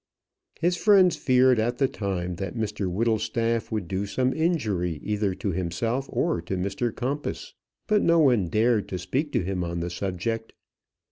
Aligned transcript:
His 0.59 0.77
friends 0.77 1.15
feared 1.15 1.59
at 1.59 1.77
the 1.77 1.87
time 1.87 2.37
that 2.37 2.55
Mr 2.55 2.91
Whittlestaff 2.91 3.71
would 3.71 3.87
do 3.87 4.07
some 4.07 4.33
injury 4.33 4.99
either 5.03 5.35
to 5.35 5.51
himself 5.51 6.07
or 6.09 6.41
Mr 6.41 6.91
Compas. 6.95 7.53
But 7.85 8.01
no 8.01 8.17
one 8.17 8.47
dared 8.47 8.89
to 8.89 8.97
speak 8.97 9.31
to 9.33 9.43
him 9.43 9.63
on 9.63 9.79
the 9.79 9.91
subject. 9.91 10.53